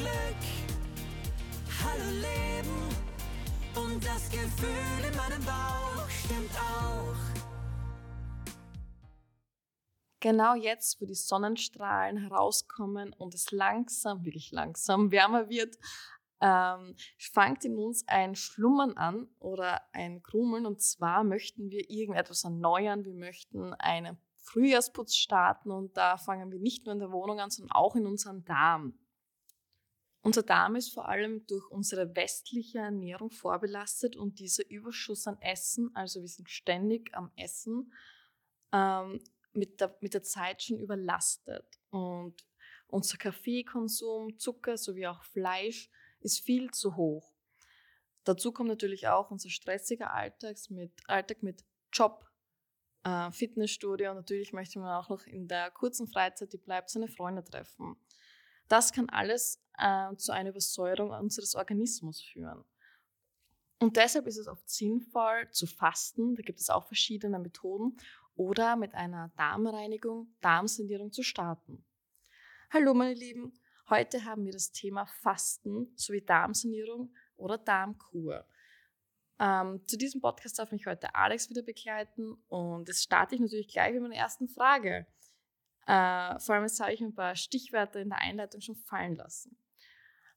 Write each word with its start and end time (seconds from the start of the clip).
Glück. 0.00 0.42
Hallo 1.84 2.10
Leben 2.10 2.88
und 3.76 4.02
das 4.02 4.30
Gefühl 4.30 5.04
in 5.06 5.14
meinem 5.14 5.44
Bauch 5.44 6.08
stimmt 6.08 6.50
auch. 6.58 7.16
Genau 10.20 10.54
jetzt, 10.54 11.02
wo 11.02 11.04
die 11.04 11.14
Sonnenstrahlen 11.14 12.16
herauskommen 12.16 13.12
und 13.12 13.34
es 13.34 13.50
langsam, 13.50 14.24
wirklich 14.24 14.52
langsam 14.52 15.10
wärmer 15.10 15.50
wird, 15.50 15.76
ähm, 16.40 16.96
fängt 17.18 17.66
in 17.66 17.76
uns 17.76 18.08
ein 18.08 18.36
Schlummern 18.36 18.96
an 18.96 19.28
oder 19.38 19.82
ein 19.92 20.22
Krummeln. 20.22 20.64
Und 20.64 20.80
zwar 20.80 21.24
möchten 21.24 21.70
wir 21.70 21.90
irgendetwas 21.90 22.44
erneuern. 22.44 23.04
Wir 23.04 23.14
möchten 23.14 23.74
einen 23.74 24.18
Frühjahrsputz 24.38 25.14
starten 25.14 25.70
und 25.70 25.94
da 25.98 26.16
fangen 26.16 26.50
wir 26.50 26.58
nicht 26.58 26.86
nur 26.86 26.94
in 26.94 27.00
der 27.00 27.12
Wohnung 27.12 27.38
an, 27.38 27.50
sondern 27.50 27.72
auch 27.72 27.96
in 27.96 28.06
unserem 28.06 28.46
Darm. 28.46 28.94
Unser 30.22 30.42
Darm 30.42 30.76
ist 30.76 30.92
vor 30.92 31.08
allem 31.08 31.46
durch 31.46 31.70
unsere 31.70 32.14
westliche 32.14 32.78
Ernährung 32.78 33.30
vorbelastet 33.30 34.16
und 34.16 34.38
dieser 34.38 34.68
Überschuss 34.68 35.26
an 35.26 35.40
Essen, 35.40 35.90
also 35.94 36.20
wir 36.20 36.28
sind 36.28 36.50
ständig 36.50 37.14
am 37.14 37.30
Essen, 37.36 37.92
ähm, 38.72 39.22
mit, 39.52 39.80
der, 39.80 39.96
mit 40.00 40.12
der 40.12 40.22
Zeit 40.22 40.62
schon 40.62 40.78
überlastet. 40.78 41.66
Und 41.88 42.34
unser 42.88 43.16
Kaffeekonsum, 43.16 44.38
Zucker 44.38 44.76
sowie 44.76 45.06
auch 45.06 45.24
Fleisch 45.24 45.90
ist 46.20 46.40
viel 46.40 46.70
zu 46.70 46.96
hoch. 46.96 47.32
Dazu 48.24 48.52
kommt 48.52 48.68
natürlich 48.68 49.08
auch 49.08 49.30
unser 49.30 49.48
stressiger 49.48 50.12
Alltag 50.12 50.56
mit, 50.68 50.92
Alltag 51.06 51.42
mit 51.42 51.64
Job, 51.92 52.26
äh, 53.04 53.30
Fitnessstudio 53.32 54.10
und 54.10 54.16
natürlich 54.16 54.52
möchte 54.52 54.78
man 54.78 54.94
auch 54.94 55.08
noch 55.08 55.26
in 55.26 55.48
der 55.48 55.70
kurzen 55.70 56.06
Freizeit, 56.06 56.52
die 56.52 56.58
bleibt, 56.58 56.90
seine 56.90 57.08
Freunde 57.08 57.42
treffen. 57.42 57.96
Das 58.70 58.92
kann 58.92 59.08
alles 59.08 59.60
äh, 59.78 60.14
zu 60.14 60.30
einer 60.30 60.50
Übersäuerung 60.50 61.10
unseres 61.10 61.56
Organismus 61.56 62.22
führen. 62.22 62.64
Und 63.80 63.96
deshalb 63.96 64.28
ist 64.28 64.36
es 64.36 64.46
oft 64.46 64.70
sinnvoll 64.70 65.50
zu 65.50 65.66
fasten, 65.66 66.36
da 66.36 66.42
gibt 66.42 66.60
es 66.60 66.70
auch 66.70 66.86
verschiedene 66.86 67.40
Methoden, 67.40 67.96
oder 68.36 68.76
mit 68.76 68.94
einer 68.94 69.32
Darmreinigung, 69.36 70.32
Darmsanierung 70.40 71.10
zu 71.10 71.24
starten. 71.24 71.84
Hallo 72.72 72.94
meine 72.94 73.14
Lieben, 73.14 73.58
heute 73.88 74.24
haben 74.24 74.44
wir 74.44 74.52
das 74.52 74.70
Thema 74.70 75.04
Fasten 75.04 75.92
sowie 75.96 76.22
Darmsanierung 76.22 77.12
oder 77.36 77.58
Darmkur. 77.58 78.46
Ähm, 79.40 79.84
zu 79.88 79.98
diesem 79.98 80.20
Podcast 80.20 80.60
darf 80.60 80.70
mich 80.70 80.86
heute 80.86 81.12
Alex 81.16 81.50
wieder 81.50 81.62
begleiten 81.62 82.34
und 82.46 82.88
das 82.88 83.02
starte 83.02 83.34
ich 83.34 83.40
natürlich 83.40 83.68
gleich 83.68 83.94
mit 83.94 84.02
meiner 84.02 84.14
ersten 84.14 84.46
Frage. 84.46 85.08
Äh, 85.86 86.38
vor 86.38 86.54
allem 86.54 86.64
jetzt 86.64 86.80
habe 86.80 86.92
ich 86.92 87.00
ein 87.00 87.14
paar 87.14 87.36
Stichwörter 87.36 88.00
in 88.00 88.10
der 88.10 88.20
Einleitung 88.20 88.60
schon 88.60 88.76
fallen 88.76 89.16
lassen. 89.16 89.56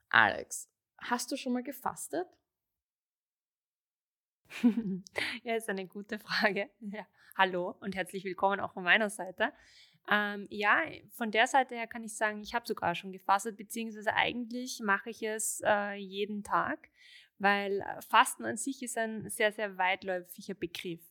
Alex, 0.09 0.69
hast 0.97 1.31
du 1.31 1.38
schon 1.38 1.53
mal 1.53 1.63
gefastet? 1.63 2.27
ja, 5.44 5.55
ist 5.55 5.69
eine 5.69 5.88
gute 5.88 6.19
Frage. 6.19 6.69
Ja. 6.80 7.05
Hallo 7.35 7.75
und 7.80 7.95
herzlich 7.95 8.23
willkommen 8.23 8.59
auch 8.59 8.73
von 8.73 8.83
meiner 8.83 9.09
Seite. 9.09 9.52
Ähm, 10.09 10.47
ja, 10.50 10.81
von 11.11 11.31
der 11.31 11.47
Seite 11.47 11.75
her 11.75 11.88
kann 11.88 12.03
ich 12.03 12.16
sagen, 12.16 12.41
ich 12.41 12.53
habe 12.53 12.67
sogar 12.67 12.94
schon 12.94 13.11
gefastet, 13.11 13.57
beziehungsweise 13.57 14.13
eigentlich 14.13 14.81
mache 14.81 15.09
ich 15.09 15.23
es 15.23 15.61
äh, 15.66 15.94
jeden 15.95 16.44
Tag 16.44 16.89
weil 17.44 17.81
äh, 17.81 18.02
Fasten 18.02 18.45
an 18.45 18.57
sich 18.57 18.81
ist 18.81 18.97
ein 18.97 19.30
sehr, 19.30 19.52
sehr 19.52 19.78
weitläufiger 19.78 20.53
Begriff. 20.53 21.02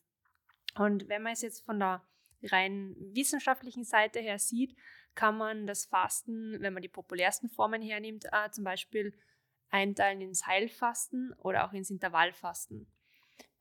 Und 0.77 1.09
wenn 1.09 1.23
man 1.23 1.33
es 1.33 1.43
jetzt 1.43 1.65
von 1.65 1.79
der 1.79 2.03
rein 2.45 2.97
wissenschaftlichen 2.99 3.85
Seite 3.85 4.21
her 4.21 4.39
sieht, 4.39 4.77
kann 5.15 5.37
man 5.37 5.67
das 5.67 5.87
Fasten, 5.87 6.61
wenn 6.61 6.73
man 6.73 6.83
die 6.83 6.89
populärsten 6.89 7.49
Formen 7.49 7.83
hernimmt, 7.83 8.27
äh, 8.33 8.51
zum 8.51 8.65
Beispiel 8.65 9.15
einteilen 9.71 10.21
ins 10.21 10.47
Heilfasten 10.47 11.33
oder 11.39 11.67
auch 11.67 11.73
ins 11.73 11.91
Intervallfasten. 11.91 12.87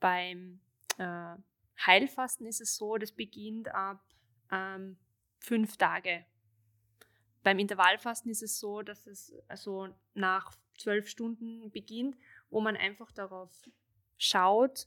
Beim 0.00 0.60
äh, 0.98 1.36
Heilfasten 1.84 2.46
ist 2.46 2.60
es 2.60 2.76
so, 2.76 2.96
das 2.96 3.12
beginnt 3.12 3.68
ab 3.68 4.02
ähm, 4.50 4.96
fünf 5.38 5.76
Tage. 5.76 6.24
Beim 7.42 7.58
Intervallfasten 7.58 8.30
ist 8.30 8.42
es 8.42 8.58
so, 8.58 8.82
dass 8.82 9.06
es 9.06 9.32
also 9.48 9.88
nach 10.14 10.52
zwölf 10.76 11.08
Stunden 11.08 11.70
beginnt 11.70 12.16
wo 12.52 12.60
man 12.60 12.76
einfach 12.76 13.10
darauf 13.10 13.50
schaut, 14.18 14.86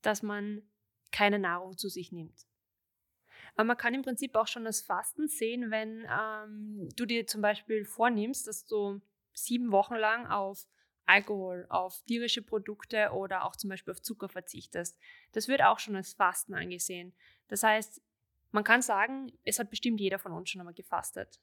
dass 0.00 0.22
man 0.22 0.62
keine 1.12 1.38
Nahrung 1.38 1.76
zu 1.76 1.88
sich 1.88 2.10
nimmt. 2.10 2.46
Aber 3.54 3.64
man 3.64 3.76
kann 3.76 3.94
im 3.94 4.02
Prinzip 4.02 4.34
auch 4.34 4.46
schon 4.46 4.64
das 4.64 4.80
Fasten 4.80 5.28
sehen, 5.28 5.70
wenn 5.70 6.06
ähm, 6.10 6.88
du 6.96 7.04
dir 7.04 7.26
zum 7.26 7.42
Beispiel 7.42 7.84
vornimmst, 7.84 8.46
dass 8.46 8.64
du 8.64 9.00
sieben 9.34 9.72
Wochen 9.72 9.94
lang 9.94 10.26
auf 10.26 10.66
Alkohol, 11.04 11.66
auf 11.68 12.02
tierische 12.06 12.42
Produkte 12.42 13.10
oder 13.12 13.44
auch 13.44 13.56
zum 13.56 13.70
Beispiel 13.70 13.92
auf 13.92 14.00
Zucker 14.00 14.28
verzichtest. 14.28 14.98
Das 15.32 15.48
wird 15.48 15.62
auch 15.62 15.78
schon 15.78 15.96
als 15.96 16.14
Fasten 16.14 16.54
angesehen. 16.54 17.14
Das 17.48 17.62
heißt, 17.62 18.00
man 18.52 18.64
kann 18.64 18.82
sagen, 18.82 19.32
es 19.44 19.58
hat 19.58 19.70
bestimmt 19.70 20.00
jeder 20.00 20.18
von 20.18 20.32
uns 20.32 20.50
schon 20.50 20.60
einmal 20.60 20.74
gefastet. 20.74 21.40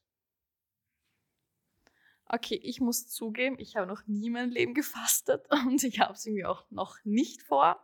Okay, 2.31 2.59
ich 2.61 2.79
muss 2.79 3.07
zugeben, 3.07 3.57
ich 3.57 3.75
habe 3.75 3.87
noch 3.87 4.05
nie 4.05 4.29
mein 4.29 4.51
Leben 4.51 4.75
gefastet 4.75 5.47
und 5.67 5.83
ich 5.83 5.99
habe 5.99 6.13
es 6.13 6.25
irgendwie 6.25 6.45
auch 6.45 6.69
noch 6.69 6.97
nicht 7.03 7.41
vor, 7.41 7.83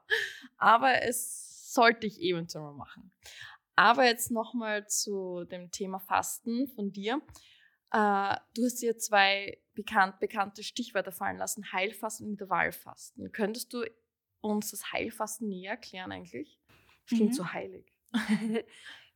aber 0.58 1.02
es 1.02 1.74
sollte 1.74 2.06
ich 2.08 2.22
eventuell 2.22 2.64
mal 2.64 2.74
machen. 2.74 3.12
Aber 3.75 4.06
jetzt 4.06 4.31
nochmal 4.31 4.88
zu 4.88 5.44
dem 5.46 5.72
Thema 5.72 6.00
Fasten 6.00 6.68
von 6.68 6.91
dir. 6.91 7.22
Äh, 7.91 8.36
du 8.53 8.66
hast 8.66 8.81
dir 8.81 8.97
zwei 8.97 9.58
bekannt, 9.74 10.19
bekannte 10.19 10.63
Stichwörter 10.63 11.12
fallen 11.12 11.38
lassen, 11.38 11.72
Heilfasten 11.72 12.28
und 12.28 12.34
Intervallfasten. 12.34 13.31
Könntest 13.31 13.74
du 13.74 13.84
uns 14.41 14.72
das 14.72 14.94
Heilfasten 14.94 15.50
näher 15.50 15.72
erklären 15.72 16.12
eigentlich? 16.12 16.59
Das 17.03 17.18
klingt 17.18 17.31
mhm. 17.31 17.35
so 17.35 17.52
heilig. 17.52 17.91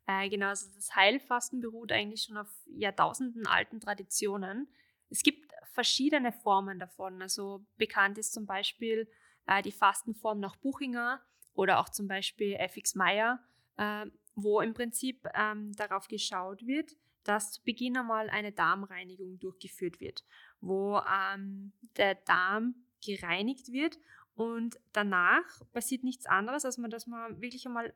äh, 0.08 0.30
genau, 0.30 0.48
also 0.48 0.68
das 0.76 0.96
Heilfasten 0.96 1.62
beruht 1.62 1.92
eigentlich 1.92 2.24
schon 2.24 2.38
auf 2.38 2.50
Jahrtausenden 2.66 3.48
alten 3.48 3.80
Traditionen 3.80 4.68
es 5.10 5.24
gibt 5.24 5.54
verschiedene 5.74 6.32
Formen 6.32 6.80
davon. 6.80 7.22
Also 7.22 7.66
bekannt 7.78 8.18
ist 8.18 8.34
zum 8.34 8.46
Beispiel 8.46 9.10
äh, 9.48 9.62
die 9.62 9.72
Fastenform 9.72 10.40
nach 10.40 10.56
Buchinger 10.58 11.22
oder 11.54 11.80
auch 11.80 11.90
zum 11.90 12.08
Beispiel 12.08 12.54
FX 12.54 12.96
Meyer, 12.96 13.40
äh, 13.80 14.06
wo 14.36 14.62
im 14.62 14.74
Prinzip 14.74 15.28
ähm, 15.34 15.74
darauf 15.74 16.08
geschaut 16.08 16.66
wird, 16.68 16.92
dass 17.24 17.54
zu 17.54 17.64
Beginn 17.64 17.98
einmal 17.98 18.30
eine 18.30 18.52
Darmreinigung 18.52 19.40
durchgeführt 19.40 20.00
wird, 20.00 20.24
wo 20.62 21.00
ähm, 21.00 21.74
der 21.98 22.16
Darm 22.16 22.76
gereinigt 23.04 23.72
wird 23.72 23.98
und 24.36 24.80
danach 24.94 25.44
passiert 25.72 26.04
nichts 26.04 26.26
anderes, 26.26 26.66
als 26.66 26.78
man, 26.78 26.92
dass 26.92 27.08
man 27.08 27.42
wirklich 27.42 27.66
einmal 27.66 27.94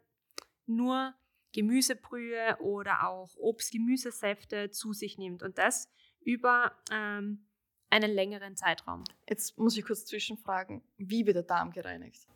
nur 0.65 1.13
Gemüsebrühe 1.53 2.57
oder 2.59 3.07
auch 3.07 3.35
Obst-Gemüsesäfte 3.37 4.71
zu 4.71 4.93
sich 4.93 5.17
nimmt. 5.17 5.43
Und 5.43 5.57
das 5.57 5.89
über 6.21 6.73
ähm, 6.91 7.45
einen 7.89 8.11
längeren 8.11 8.55
Zeitraum. 8.55 9.03
Jetzt 9.29 9.57
muss 9.57 9.77
ich 9.77 9.85
kurz 9.85 10.05
zwischenfragen, 10.05 10.81
wie 10.97 11.25
wird 11.25 11.35
der 11.35 11.43
Darm 11.43 11.71
gereinigt? 11.71 12.27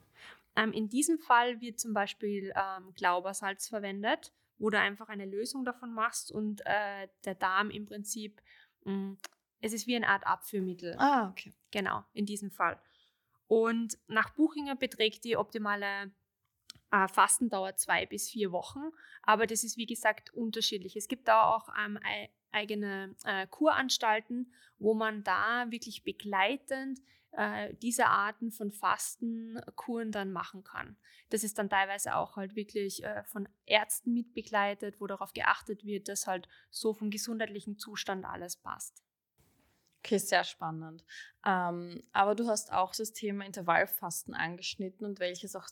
Ähm, 0.57 0.73
in 0.73 0.89
diesem 0.89 1.19
Fall 1.19 1.61
wird 1.61 1.79
zum 1.79 1.93
Beispiel 1.93 2.51
ähm, 2.55 2.93
Glaubersalz 2.95 3.69
verwendet, 3.69 4.33
wo 4.57 4.71
du 4.71 4.79
einfach 4.79 5.07
eine 5.07 5.25
Lösung 5.25 5.63
davon 5.63 5.93
machst 5.93 6.31
und 6.31 6.61
äh, 6.65 7.07
der 7.23 7.35
Darm 7.35 7.69
im 7.69 7.85
Prinzip, 7.85 8.41
mh, 8.83 8.93
mm, 8.93 9.17
es 9.59 9.73
ist 9.73 9.87
wie 9.87 9.95
eine 9.95 10.07
Art 10.07 10.25
Abführmittel. 10.25 10.95
Ah, 10.97 11.29
okay. 11.29 11.53
Genau, 11.71 12.03
in 12.13 12.25
diesem 12.25 12.51
Fall. 12.51 12.79
Und 13.47 13.97
nach 14.07 14.31
Buchinger 14.31 14.75
beträgt 14.75 15.23
die 15.23 15.37
optimale 15.37 16.11
äh, 16.91 17.07
Fastendauer 17.07 17.75
zwei 17.75 18.05
bis 18.05 18.29
vier 18.29 18.51
Wochen, 18.51 18.91
aber 19.23 19.47
das 19.47 19.63
ist 19.63 19.77
wie 19.77 19.85
gesagt 19.85 20.33
unterschiedlich. 20.33 20.95
Es 20.95 21.07
gibt 21.07 21.27
da 21.27 21.43
auch 21.43 21.69
ähm, 21.79 21.99
eigene 22.51 23.15
äh, 23.25 23.45
Kuranstalten, 23.47 24.51
wo 24.79 24.93
man 24.93 25.23
da 25.23 25.69
wirklich 25.69 26.03
begleitend 26.03 26.99
äh, 27.37 27.73
diese 27.75 28.07
Arten 28.07 28.51
von 28.51 28.71
Fastenkuren 28.71 30.11
dann 30.11 30.31
machen 30.31 30.63
kann. 30.63 30.97
Das 31.29 31.43
ist 31.43 31.57
dann 31.59 31.69
teilweise 31.69 32.15
auch 32.15 32.35
halt 32.35 32.55
wirklich 32.55 33.03
äh, 33.03 33.23
von 33.25 33.47
Ärzten 33.65 34.13
mitbegleitet, 34.13 34.99
wo 34.99 35.07
darauf 35.07 35.33
geachtet 35.33 35.85
wird, 35.85 36.09
dass 36.09 36.25
halt 36.25 36.49
so 36.71 36.93
vom 36.93 37.11
gesundheitlichen 37.11 37.77
Zustand 37.77 38.25
alles 38.25 38.57
passt. 38.57 39.03
Okay, 39.99 40.17
sehr 40.17 40.43
spannend. 40.43 41.05
Ähm, 41.45 42.03
aber 42.11 42.33
du 42.33 42.47
hast 42.47 42.71
auch 42.71 42.95
das 42.95 43.13
Thema 43.13 43.45
Intervallfasten 43.45 44.33
angeschnitten 44.33 45.05
und 45.05 45.19
welches 45.19 45.55
auch 45.55 45.67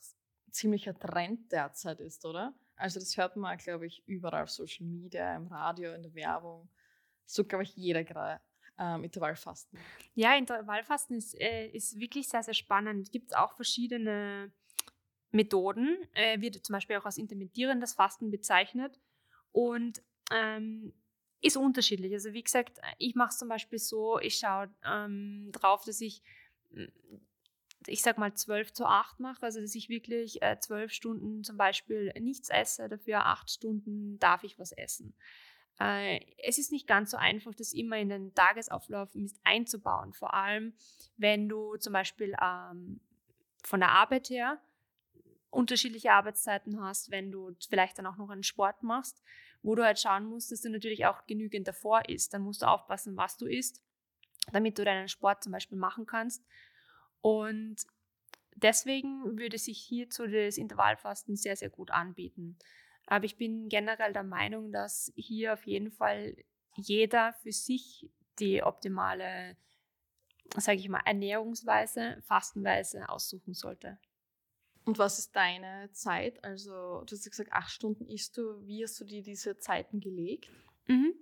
ziemlicher 0.52 0.98
Trend 0.98 1.52
derzeit 1.52 2.00
ist, 2.00 2.26
oder? 2.26 2.54
Also 2.76 3.00
das 3.00 3.18
hört 3.18 3.38
man, 3.38 3.58
glaube 3.58 3.88
ich, 3.88 4.04
überall 4.06 4.44
auf 4.44 4.52
Social 4.52 4.86
Media, 4.86 5.36
im 5.36 5.48
Radio, 5.48 5.94
in 5.94 6.04
der 6.04 6.14
Werbung. 6.14 6.70
So, 7.26 7.44
glaube 7.44 7.64
ich, 7.64 7.76
jeder 7.76 8.04
gerade 8.04 8.40
ähm, 8.78 9.04
Intervallfasten. 9.04 9.80
Ja, 10.14 10.36
Intervallfasten 10.36 11.18
ist, 11.18 11.40
äh, 11.40 11.68
ist 11.68 12.00
wirklich 12.00 12.28
sehr, 12.28 12.44
sehr 12.44 12.54
spannend. 12.54 13.04
Es 13.04 13.12
gibt 13.12 13.36
auch 13.36 13.56
verschiedene 13.56 14.52
Methoden, 15.32 15.98
äh, 16.14 16.40
wird 16.42 16.64
zum 16.66 16.74
Beispiel 16.74 16.98
auch 16.98 17.06
als 17.06 17.18
intermittierendes 17.18 17.94
Fasten 17.94 18.32
bezeichnet. 18.32 19.00
Und 19.52 20.02
ähm, 20.32 20.94
ist 21.46 21.58
unterschiedlich. 21.58 22.12
Also 22.14 22.34
wie 22.34 22.44
gesagt, 22.44 22.80
ich 22.98 23.16
mache 23.16 23.30
es 23.30 23.38
zum 23.38 23.48
Beispiel 23.48 23.80
so, 23.80 24.20
ich 24.20 24.38
schaue 24.38 24.74
ähm, 24.84 25.50
drauf, 25.52 25.84
dass 25.86 26.02
ich, 26.02 26.24
hm, 26.72 26.92
ich 27.88 28.02
sag 28.02 28.18
mal, 28.18 28.34
12 28.34 28.74
zu 28.74 28.86
8 28.86 29.20
mache, 29.20 29.44
also 29.44 29.62
dass 29.62 29.76
ich 29.76 29.90
wirklich 29.90 30.42
äh, 30.42 30.58
12 30.60 30.92
Stunden 30.92 31.44
zum 31.44 31.58
Beispiel 31.58 32.12
nichts 32.20 32.50
esse, 32.50 32.90
dafür 32.90 33.28
8 33.28 33.52
Stunden 33.52 34.18
darf 34.18 34.44
ich 34.44 34.58
was 34.58 34.72
essen. 34.72 35.16
Äh, 35.80 36.20
es 36.38 36.58
ist 36.58 36.72
nicht 36.72 36.88
ganz 36.88 37.12
so 37.12 37.18
einfach, 37.18 37.54
das 37.54 37.74
immer 37.74 37.98
in 37.98 38.10
den 38.10 38.34
Tagesauflauf 38.34 39.10
einzubauen, 39.44 40.14
vor 40.14 40.34
allem 40.34 40.74
wenn 41.18 41.50
du 41.50 41.76
zum 41.78 41.94
Beispiel 41.94 42.36
ähm, 42.42 43.02
von 43.64 43.80
der 43.80 43.90
Arbeit 43.90 44.30
her 44.30 44.62
unterschiedliche 45.50 46.12
Arbeitszeiten 46.12 46.82
hast, 46.82 47.12
wenn 47.12 47.32
du 47.32 47.56
vielleicht 47.70 47.98
dann 47.98 48.06
auch 48.06 48.18
noch 48.18 48.30
einen 48.30 48.44
Sport 48.44 48.84
machst, 48.84 49.24
wo 49.64 49.74
du 49.76 49.84
halt 49.84 50.00
schauen 50.00 50.26
musst, 50.26 50.52
dass 50.52 50.62
du 50.62 50.70
natürlich 50.70 51.06
auch 51.06 51.26
genügend 51.26 51.68
davor 51.68 52.08
isst. 52.10 52.34
Dann 52.34 52.42
musst 52.42 52.62
du 52.62 52.68
aufpassen, 52.68 53.16
was 53.16 53.38
du 53.38 53.46
isst, 53.46 53.82
damit 54.52 54.78
du 54.78 54.84
deinen 54.84 55.08
Sport 55.08 55.44
zum 55.44 55.54
Beispiel 55.54 55.78
machen 55.78 56.06
kannst. 56.06 56.44
Und 57.22 57.78
deswegen 58.56 59.40
würde 59.40 59.58
sich 59.58 59.80
hierzu 59.80 60.28
das 60.28 60.58
Intervallfasten 60.58 61.36
sehr, 61.38 61.56
sehr 61.56 61.70
gut 61.70 61.90
anbieten. 61.90 62.58
Aber 63.08 63.26
ich 63.26 63.38
bin 63.38 63.70
generell 63.70 64.14
der 64.14 64.24
Meinung, 64.24 64.72
dass 64.72 65.12
hier 65.16 65.54
auf 65.54 65.66
jeden 65.66 65.92
Fall 65.92 66.36
jeder 66.76 67.34
für 67.34 67.52
sich 67.52 68.10
die 68.40 68.64
optimale, 68.64 69.58
sage 70.58 70.80
ich 70.80 70.90
mal, 70.90 71.02
Ernährungsweise, 71.06 72.22
Fastenweise 72.24 73.08
aussuchen 73.10 73.54
sollte. 73.54 73.98
Und 74.86 75.00
was 75.00 75.18
ist 75.18 75.36
deine 75.36 75.92
Zeit? 75.94 76.44
Also, 76.44 77.04
du 77.06 77.16
hast 77.16 77.30
gesagt, 77.30 77.52
acht 77.52 77.72
Stunden 77.72 78.06
isst 78.08 78.38
du. 78.38 78.66
Wie 78.68 78.84
hast 78.84 79.00
du 79.00 79.06
dir 79.06 79.24
diese 79.24 79.58
Zeiten 79.58 80.00
gelegt? 80.00 80.50
Mhm. 80.88 81.14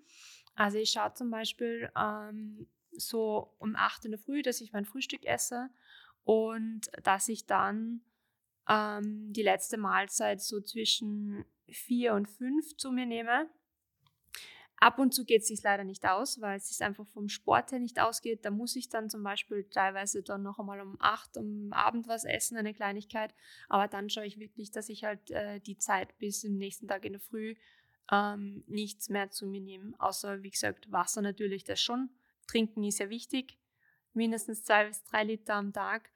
Also, 0.56 0.78
ich 0.78 0.92
schaue 0.92 1.14
zum 1.14 1.30
Beispiel 1.30 1.90
ähm, 1.98 2.68
so 2.92 3.56
um 3.60 3.76
acht 3.76 4.04
in 4.06 4.12
der 4.12 4.20
Früh, 4.20 4.42
dass 4.42 4.60
ich 4.60 4.74
mein 4.74 4.86
Frühstück 4.86 5.26
esse 5.26 5.70
und 6.26 6.92
dass 7.04 7.30
ich 7.30 7.46
dann 7.46 8.02
ähm, 8.70 9.32
die 9.34 9.44
letzte 9.44 9.78
Mahlzeit 9.78 10.42
so 10.42 10.62
zwischen 10.62 11.46
vier 11.70 12.14
und 12.14 12.28
fünf 12.30 12.76
zu 12.78 12.92
mir 12.92 13.06
nehme. 13.06 13.50
Ab 14.78 15.00
und 15.00 15.14
zu 15.14 15.24
geht 15.24 15.44
es 15.44 15.48
sich 15.48 15.64
leider 15.64 15.86
nicht 15.86 16.06
aus, 16.06 16.42
weil 16.42 16.58
es 16.58 16.68
sich 16.68 16.86
einfach 16.86 17.08
vom 17.08 17.30
Sport 17.30 17.72
her 17.72 17.80
nicht 17.80 18.02
ausgeht. 18.02 18.44
Da 18.44 18.52
muss 18.52 18.76
ich 18.76 18.90
dann 18.90 19.10
zum 19.10 19.24
Beispiel 19.24 19.64
teilweise 19.70 20.24
dann 20.24 20.44
noch 20.44 20.60
einmal 20.60 20.82
um 20.82 20.98
acht 21.00 21.38
am 21.38 21.72
Abend 21.72 22.10
was 22.10 22.26
essen, 22.26 22.58
eine 22.58 22.74
Kleinigkeit. 22.74 23.34
Aber 23.70 23.88
dann 23.88 24.10
schaue 24.10 24.26
ich 24.26 24.40
wirklich, 24.40 24.72
dass 24.72 24.90
ich 24.90 25.06
halt 25.06 25.32
äh, 25.32 25.62
die 25.62 25.78
Zeit 25.78 26.18
bis 26.18 26.42
zum 26.42 26.58
nächsten 26.58 26.90
Tag 26.90 27.06
in 27.06 27.14
der 27.14 27.22
Früh 27.22 27.56
ähm, 28.12 28.66
nichts 28.68 29.08
mehr 29.08 29.32
zu 29.32 29.46
mir 29.46 29.62
nehme. 29.62 29.94
Außer, 30.00 30.44
wie 30.44 30.52
gesagt, 30.52 30.92
Wasser 30.92 31.22
natürlich, 31.22 31.64
das 31.64 31.82
schon. 31.82 32.10
Trinken 32.48 32.84
ist 32.84 33.00
ja 33.00 33.10
wichtig. 33.10 33.58
Mindestens 34.14 34.66
zwei 34.66 34.88
bis 34.88 35.02
drei 35.06 35.24
Liter 35.24 35.56
am 35.56 35.72
Tag. 35.72 36.10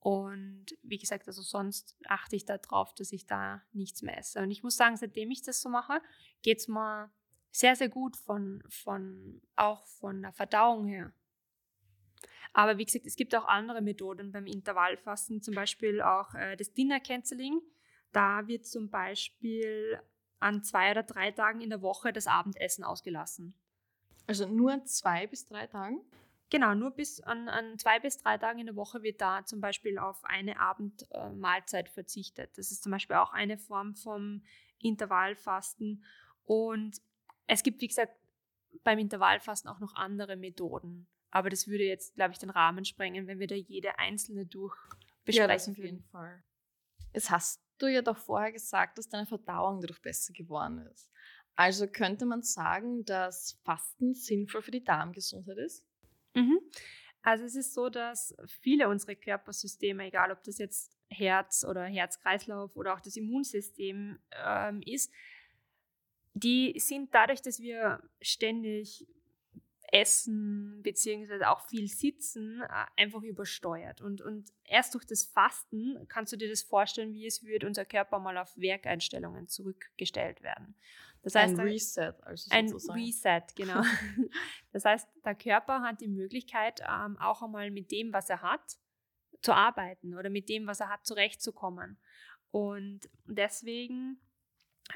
Und 0.00 0.66
wie 0.82 0.96
gesagt, 0.96 1.28
also 1.28 1.42
sonst 1.42 1.94
achte 2.06 2.34
ich 2.34 2.46
darauf, 2.46 2.94
dass 2.94 3.12
ich 3.12 3.26
da 3.26 3.62
nichts 3.72 4.00
mehr 4.02 4.16
esse. 4.18 4.40
Und 4.40 4.50
ich 4.50 4.62
muss 4.62 4.76
sagen, 4.76 4.96
seitdem 4.96 5.30
ich 5.30 5.42
das 5.42 5.60
so 5.60 5.68
mache, 5.68 6.00
geht 6.42 6.58
es 6.58 6.68
mir 6.68 7.10
sehr, 7.50 7.76
sehr 7.76 7.90
gut 7.90 8.16
von, 8.16 8.62
von, 8.68 9.42
auch 9.56 9.86
von 9.86 10.22
der 10.22 10.32
Verdauung 10.32 10.86
her. 10.86 11.12
Aber 12.52 12.78
wie 12.78 12.84
gesagt, 12.84 13.06
es 13.06 13.16
gibt 13.16 13.34
auch 13.34 13.44
andere 13.44 13.82
Methoden 13.82 14.32
beim 14.32 14.46
Intervallfasten, 14.46 15.42
zum 15.42 15.54
Beispiel 15.54 16.00
auch 16.00 16.34
äh, 16.34 16.56
das 16.56 16.72
Dinner 16.72 16.98
Canceling. 16.98 17.60
Da 18.12 18.48
wird 18.48 18.66
zum 18.66 18.90
Beispiel 18.90 20.00
an 20.40 20.64
zwei 20.64 20.90
oder 20.90 21.02
drei 21.02 21.30
Tagen 21.30 21.60
in 21.60 21.70
der 21.70 21.82
Woche 21.82 22.12
das 22.12 22.26
Abendessen 22.26 22.82
ausgelassen. 22.82 23.54
Also 24.26 24.48
nur 24.48 24.72
an 24.72 24.86
zwei 24.86 25.26
bis 25.26 25.46
drei 25.46 25.66
Tagen? 25.66 26.00
Genau, 26.50 26.74
nur 26.74 26.90
bis 26.90 27.20
an, 27.20 27.48
an 27.48 27.78
zwei 27.78 28.00
bis 28.00 28.18
drei 28.18 28.36
Tagen 28.36 28.58
in 28.58 28.66
der 28.66 28.74
Woche 28.74 29.02
wird 29.02 29.20
da 29.20 29.44
zum 29.44 29.60
Beispiel 29.60 29.98
auf 29.98 30.24
eine 30.24 30.58
Abendmahlzeit 30.58 31.86
äh, 31.86 31.90
verzichtet. 31.90 32.50
Das 32.58 32.72
ist 32.72 32.82
zum 32.82 32.90
Beispiel 32.90 33.16
auch 33.16 33.32
eine 33.32 33.56
Form 33.56 33.94
vom 33.94 34.42
Intervallfasten. 34.78 36.04
Und 36.42 37.00
es 37.46 37.62
gibt, 37.62 37.80
wie 37.80 37.86
gesagt, 37.86 38.16
beim 38.82 38.98
Intervallfasten 38.98 39.70
auch 39.70 39.78
noch 39.78 39.94
andere 39.94 40.36
Methoden. 40.36 41.06
Aber 41.30 41.50
das 41.50 41.68
würde 41.68 41.84
jetzt, 41.84 42.16
glaube 42.16 42.32
ich, 42.32 42.38
den 42.38 42.50
Rahmen 42.50 42.84
sprengen, 42.84 43.28
wenn 43.28 43.38
wir 43.38 43.46
da 43.46 43.54
jede 43.54 43.98
einzelne 44.00 44.44
durch 44.44 44.76
besprechen 45.24 45.74
ja, 45.74 45.78
auf 45.78 45.84
jeden 45.84 46.02
Fall. 46.02 46.42
Jetzt 47.14 47.30
hast 47.30 47.62
du 47.78 47.86
ja 47.86 48.02
doch 48.02 48.16
vorher 48.16 48.50
gesagt, 48.50 48.98
dass 48.98 49.08
deine 49.08 49.26
Verdauung 49.26 49.80
dadurch 49.80 50.02
besser 50.02 50.32
geworden 50.32 50.78
ist. 50.92 51.12
Also 51.54 51.86
könnte 51.86 52.26
man 52.26 52.42
sagen, 52.42 53.04
dass 53.04 53.60
Fasten 53.64 54.14
sinnvoll 54.14 54.62
für 54.62 54.70
die 54.70 54.82
Darmgesundheit 54.82 55.58
ist? 55.58 55.84
Mhm. 56.34 56.60
Also 57.22 57.44
es 57.44 57.54
ist 57.54 57.74
so, 57.74 57.90
dass 57.90 58.34
viele 58.46 58.88
unserer 58.88 59.14
Körpersysteme, 59.14 60.06
egal 60.06 60.32
ob 60.32 60.42
das 60.42 60.58
jetzt 60.58 60.96
Herz 61.10 61.64
oder 61.68 61.84
Herzkreislauf 61.84 62.76
oder 62.76 62.94
auch 62.94 63.00
das 63.00 63.16
Immunsystem 63.16 64.18
ähm, 64.44 64.80
ist, 64.86 65.12
die 66.34 66.78
sind 66.78 67.14
dadurch, 67.14 67.42
dass 67.42 67.60
wir 67.60 68.02
ständig 68.22 69.06
essen 69.92 70.82
beziehungsweise 70.82 71.48
auch 71.50 71.66
viel 71.68 71.88
sitzen, 71.88 72.62
einfach 72.96 73.22
übersteuert. 73.22 74.00
Und, 74.00 74.20
und 74.20 74.50
erst 74.64 74.94
durch 74.94 75.04
das 75.04 75.24
Fasten 75.24 76.06
kannst 76.08 76.32
du 76.32 76.36
dir 76.36 76.48
das 76.48 76.62
vorstellen, 76.62 77.12
wie 77.12 77.26
es 77.26 77.44
würde 77.44 77.66
unser 77.66 77.84
Körper 77.84 78.20
mal 78.20 78.38
auf 78.38 78.56
Werkeinstellungen 78.56 79.48
zurückgestellt 79.48 80.42
werden. 80.42 80.76
Das 81.22 81.34
heißt, 81.34 81.58
ein 81.58 81.60
Reset, 81.60 82.14
also 82.22 82.50
ein 82.50 82.72
Reset, 82.72 83.42
genau. 83.54 83.82
das 84.72 84.84
heißt, 84.84 85.08
der 85.24 85.34
Körper 85.34 85.82
hat 85.82 86.00
die 86.00 86.08
Möglichkeit, 86.08 86.80
ähm, 86.80 87.18
auch 87.18 87.42
einmal 87.42 87.70
mit 87.70 87.90
dem, 87.90 88.12
was 88.12 88.30
er 88.30 88.40
hat, 88.40 88.78
zu 89.42 89.52
arbeiten 89.52 90.14
oder 90.16 90.30
mit 90.30 90.48
dem, 90.48 90.66
was 90.66 90.80
er 90.80 90.88
hat, 90.88 91.04
zurechtzukommen. 91.04 91.98
Und 92.50 93.08
deswegen 93.26 94.20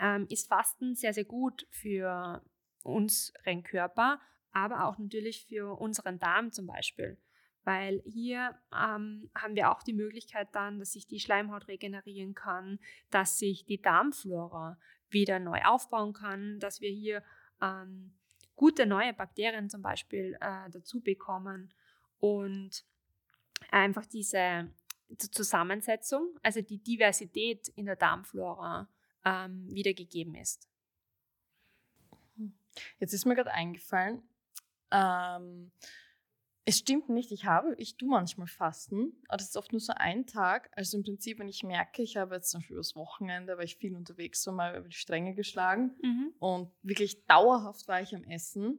ähm, 0.00 0.26
ist 0.28 0.48
Fasten 0.48 0.94
sehr, 0.94 1.12
sehr 1.12 1.24
gut 1.24 1.66
für 1.70 2.42
unseren 2.82 3.62
Körper, 3.62 4.20
aber 4.52 4.86
auch 4.86 4.98
natürlich 4.98 5.46
für 5.46 5.78
unseren 5.78 6.18
Darm 6.18 6.52
zum 6.52 6.66
Beispiel. 6.66 7.18
Weil 7.64 8.02
hier 8.04 8.58
ähm, 8.72 9.30
haben 9.34 9.54
wir 9.54 9.70
auch 9.70 9.82
die 9.82 9.94
Möglichkeit 9.94 10.48
dann, 10.52 10.78
dass 10.78 10.92
sich 10.92 11.06
die 11.06 11.20
Schleimhaut 11.20 11.66
regenerieren 11.68 12.34
kann, 12.34 12.78
dass 13.10 13.38
sich 13.38 13.64
die 13.64 13.80
Darmflora 13.80 14.78
wieder 15.14 15.38
neu 15.38 15.62
aufbauen 15.62 16.12
kann, 16.12 16.60
dass 16.60 16.82
wir 16.82 16.90
hier 16.90 17.22
ähm, 17.62 18.12
gute 18.56 18.84
neue 18.84 19.14
Bakterien 19.14 19.70
zum 19.70 19.80
Beispiel 19.80 20.36
äh, 20.40 20.68
dazu 20.70 21.00
bekommen 21.00 21.72
und 22.20 22.84
einfach 23.70 24.04
diese 24.04 24.70
Zusammensetzung, 25.18 26.38
also 26.42 26.60
die 26.60 26.82
Diversität 26.82 27.68
in 27.68 27.86
der 27.86 27.96
Darmflora 27.96 28.88
ähm, 29.24 29.66
wiedergegeben 29.70 30.34
ist. 30.34 30.68
Jetzt 32.98 33.12
ist 33.12 33.24
mir 33.24 33.34
gerade 33.34 33.52
eingefallen, 33.52 34.22
ähm, 34.90 35.70
es 36.66 36.78
stimmt 36.78 37.10
nicht, 37.10 37.30
ich 37.30 37.44
habe, 37.44 37.74
ich 37.76 37.96
tue 37.96 38.08
manchmal 38.08 38.46
Fasten, 38.46 39.12
aber 39.28 39.36
das 39.36 39.48
ist 39.48 39.56
oft 39.56 39.72
nur 39.72 39.80
so 39.80 39.92
ein 39.96 40.26
Tag. 40.26 40.70
Also 40.72 40.96
im 40.96 41.04
Prinzip, 41.04 41.38
wenn 41.38 41.48
ich 41.48 41.62
merke, 41.62 42.02
ich 42.02 42.16
habe 42.16 42.36
jetzt 42.36 42.50
zum 42.50 42.60
Beispiel 42.60 42.76
übers 42.76 42.96
Wochenende, 42.96 43.58
weil 43.58 43.66
ich 43.66 43.76
viel 43.76 43.94
unterwegs 43.94 44.42
so 44.42 44.52
mal 44.52 44.76
über 44.76 44.88
die 44.88 44.96
Stränge 44.96 45.34
geschlagen 45.34 45.94
mhm. 46.02 46.32
und 46.38 46.70
wirklich 46.82 47.26
dauerhaft 47.26 47.86
war 47.86 48.00
ich 48.00 48.14
am 48.14 48.24
Essen, 48.24 48.78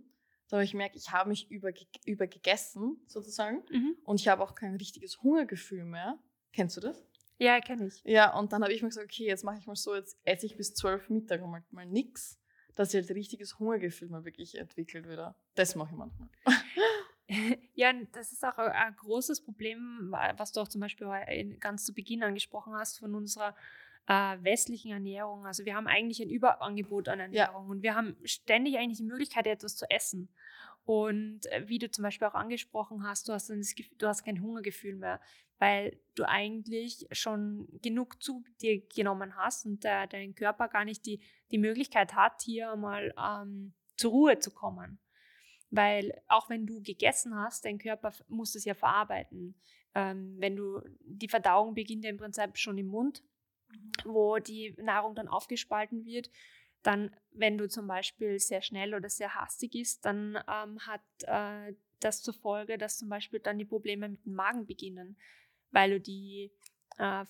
da 0.50 0.58
habe 0.58 0.64
ich 0.64 0.74
merke, 0.74 0.98
ich 0.98 1.12
habe 1.12 1.30
mich 1.30 1.50
über, 1.50 1.72
übergegessen 2.06 2.98
sozusagen 3.08 3.64
mhm. 3.72 3.96
und 4.04 4.20
ich 4.20 4.28
habe 4.28 4.44
auch 4.44 4.56
kein 4.56 4.76
richtiges 4.76 5.22
Hungergefühl 5.22 5.86
mehr. 5.86 6.20
Kennst 6.54 6.78
du 6.78 6.82
das? 6.82 7.04
Ja, 7.38 7.60
kenne 7.60 7.88
ich. 7.88 8.02
Ja, 8.04 8.38
und 8.38 8.54
dann 8.54 8.64
habe 8.64 8.72
ich 8.74 8.82
mir 8.82 8.90
gesagt, 8.90 9.08
okay, 9.12 9.26
jetzt 9.26 9.44
mache 9.44 9.58
ich 9.60 9.68
mal 9.68 9.76
so, 9.76 9.94
jetzt 9.94 10.18
esse 10.24 10.46
ich 10.46 10.56
bis 10.56 10.74
zwölf 10.74 11.10
Mittag 11.10 11.44
und 11.44 11.52
mal, 11.52 11.64
mal 11.72 11.86
nix, 11.86 12.40
dass 12.76 12.94
ich 12.94 13.02
halt 13.02 13.16
richtiges 13.16 13.60
Hungergefühl 13.60 14.10
mal 14.10 14.24
wirklich 14.24 14.58
entwickelt 14.58 15.08
wieder. 15.08 15.36
Das 15.56 15.76
mache 15.76 15.90
ich 15.92 15.98
manchmal. 15.98 16.30
Ja, 17.74 17.92
das 18.14 18.32
ist 18.32 18.46
auch 18.46 18.58
ein 18.58 18.96
großes 18.96 19.44
Problem, 19.44 20.16
was 20.38 20.52
du 20.52 20.62
auch 20.62 20.68
zum 20.68 20.82
Beispiel 20.82 21.08
ganz 21.60 21.86
zu 21.86 21.94
Beginn 21.94 22.24
angesprochen 22.24 22.74
hast 22.74 23.00
von 23.00 23.16
unserer 23.16 23.56
äh, 24.08 24.38
westlichen 24.42 24.92
Ernährung. 24.92 25.46
Also 25.46 25.66
wir 25.66 25.76
haben 25.76 25.88
eigentlich 25.88 26.22
ein 26.22 26.30
Überangebot 26.30 27.10
an 27.10 27.20
Ernährung 27.20 27.66
ja. 27.66 27.72
und 27.72 27.82
wir 27.84 27.96
haben 27.96 28.16
ständig 28.24 28.78
eigentlich 28.78 29.00
die 29.00 29.04
Möglichkeit, 29.04 29.48
etwas 29.48 29.76
zu 29.76 29.90
essen. 29.90 30.30
Und 30.86 31.48
äh, 31.48 31.68
wie 31.68 31.80
du 31.80 31.90
zum 31.90 32.04
Beispiel 32.04 32.28
auch 32.28 32.36
angesprochen 32.36 33.04
hast, 33.04 33.28
du 33.28 33.34
hast, 33.34 33.48
Gefühl, 33.48 33.98
du 33.98 34.08
hast 34.08 34.24
kein 34.24 34.42
Hungergefühl 34.42 34.96
mehr, 34.96 35.20
weil 35.58 36.00
du 36.14 36.28
eigentlich 36.28 37.08
schon 37.12 37.68
genug 37.82 38.22
zu 38.22 38.44
dir 38.62 38.86
genommen 38.88 39.36
hast 39.36 39.66
und 39.66 39.84
äh, 39.86 40.08
dein 40.08 40.36
Körper 40.36 40.68
gar 40.68 40.86
nicht 40.86 41.06
die, 41.06 41.22
die 41.52 41.58
Möglichkeit 41.58 42.14
hat, 42.14 42.42
hier 42.44 42.76
mal 42.76 43.14
ähm, 43.18 43.74
zur 43.98 44.12
Ruhe 44.12 44.40
zu 44.40 44.52
kommen. 44.52 45.00
Weil 45.76 46.22
auch 46.28 46.50
wenn 46.50 46.66
du 46.66 46.82
gegessen 46.82 47.36
hast, 47.36 47.66
dein 47.66 47.78
Körper 47.78 48.14
muss 48.28 48.56
es 48.56 48.66
ja 48.66 48.74
verarbeiten. 48.74 49.56
Ähm, 49.94 50.36
wenn 50.40 50.56
du, 50.56 50.82
die 51.02 51.28
Verdauung 51.28 51.74
beginnt 51.74 52.04
ja 52.04 52.10
im 52.10 52.18
Prinzip 52.18 52.58
schon 52.58 52.78
im 52.78 52.88
Mund, 52.88 53.24
mhm. 53.70 53.92
wo 54.06 54.38
die 54.38 54.76
Nahrung 54.78 55.16
dann 55.16 55.28
aufgespalten 55.28 56.06
wird. 56.06 56.30
Dann, 56.84 57.16
wenn 57.32 57.58
du 57.58 57.68
zum 57.68 57.88
Beispiel 57.88 58.40
sehr 58.40 58.62
schnell 58.62 58.94
oder 58.94 59.10
sehr 59.10 59.34
hastig 59.36 59.74
isst, 59.76 60.06
dann 60.06 60.38
ähm, 60.48 60.80
hat 60.86 61.02
äh, 61.22 61.74
das 62.00 62.22
zur 62.22 62.34
Folge, 62.34 62.78
dass 62.78 62.98
zum 62.98 63.10
Beispiel 63.10 63.40
dann 63.40 63.58
die 63.58 63.66
Probleme 63.66 64.10
mit 64.10 64.26
dem 64.26 64.34
Magen 64.34 64.66
beginnen, 64.68 65.18
weil 65.72 65.92
du 65.92 66.00
die, 66.00 66.52
äh, 66.98 67.26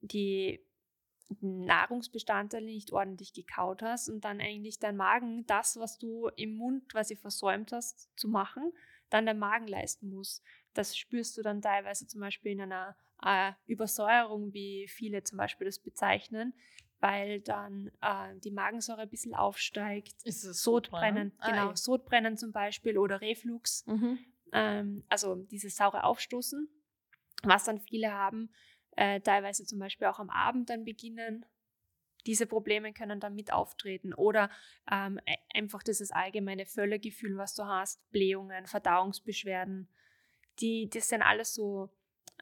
die 0.00 0.64
Nahrungsbestandteile 1.40 2.66
nicht 2.66 2.92
ordentlich 2.92 3.32
gekaut 3.32 3.82
hast 3.82 4.08
und 4.08 4.24
dann 4.24 4.40
eigentlich 4.40 4.78
dein 4.78 4.96
Magen 4.96 5.46
das, 5.46 5.78
was 5.78 5.98
du 5.98 6.28
im 6.36 6.56
Mund 6.56 6.88
quasi 6.90 7.16
versäumt 7.16 7.72
hast 7.72 8.10
zu 8.18 8.28
machen, 8.28 8.72
dann 9.10 9.26
dein 9.26 9.38
Magen 9.38 9.66
leisten 9.66 10.10
muss. 10.10 10.42
Das 10.74 10.96
spürst 10.96 11.36
du 11.36 11.42
dann 11.42 11.62
teilweise 11.62 12.06
zum 12.06 12.20
Beispiel 12.20 12.52
in 12.52 12.60
einer 12.60 12.96
äh, 13.22 13.52
Übersäuerung, 13.66 14.52
wie 14.52 14.88
viele 14.88 15.22
zum 15.22 15.38
Beispiel 15.38 15.66
das 15.66 15.78
bezeichnen, 15.78 16.54
weil 17.00 17.40
dann 17.40 17.90
äh, 18.00 18.36
die 18.40 18.50
Magensäure 18.50 19.02
ein 19.02 19.08
bisschen 19.08 19.34
aufsteigt. 19.34 20.14
Ist 20.24 20.44
es 20.44 20.62
Sodbrennen, 20.62 21.32
Ah, 21.38 21.50
genau, 21.50 21.68
ja. 21.70 21.76
Sodbrennen 21.76 22.36
zum 22.36 22.52
Beispiel 22.52 22.98
oder 22.98 23.20
Reflux, 23.20 23.84
Mhm. 23.86 24.18
ähm, 24.52 25.04
also 25.08 25.36
dieses 25.36 25.76
saure 25.76 26.04
Aufstoßen, 26.04 26.68
was 27.42 27.64
dann 27.64 27.80
viele 27.80 28.12
haben, 28.12 28.50
äh, 29.00 29.18
teilweise 29.20 29.64
zum 29.64 29.78
Beispiel 29.78 30.06
auch 30.08 30.18
am 30.18 30.28
Abend 30.28 30.68
dann 30.68 30.84
beginnen. 30.84 31.46
Diese 32.26 32.44
Probleme 32.46 32.92
können 32.92 33.18
dann 33.18 33.34
mit 33.34 33.50
auftreten 33.50 34.12
oder 34.12 34.50
ähm, 34.90 35.18
e- 35.24 35.58
einfach 35.58 35.82
dieses 35.82 36.10
allgemeine 36.10 36.66
Völlegefühl, 36.66 37.38
was 37.38 37.54
du 37.54 37.64
hast, 37.64 37.98
Blähungen, 38.10 38.66
Verdauungsbeschwerden, 38.66 39.88
die, 40.60 40.90
das 40.90 41.08
sind 41.08 41.22
alles 41.22 41.54
so 41.54 41.88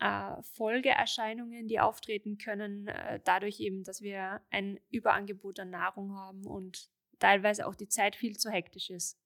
äh, 0.00 0.43
Folgeerscheinungen, 0.43 1.69
die 1.69 1.79
auftreten 1.79 2.38
können, 2.38 2.88
äh, 2.88 3.21
dadurch 3.23 3.61
eben, 3.61 3.85
dass 3.85 4.03
wir 4.03 4.41
ein 4.50 4.81
Überangebot 4.91 5.61
an 5.61 5.71
Nahrung 5.71 6.17
haben 6.17 6.45
und 6.45 6.91
teilweise 7.21 7.69
auch 7.69 7.77
die 7.77 7.88
Zeit 7.88 8.17
viel 8.17 8.37
zu 8.37 8.50
hektisch 8.50 8.91
ist. 8.91 9.17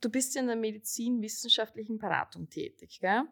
Du 0.00 0.08
bist 0.10 0.34
in 0.34 0.46
der 0.46 0.56
medizinwissenschaftlichen 0.56 1.98
Beratung 1.98 2.48
tätig, 2.48 3.00
gell? 3.00 3.24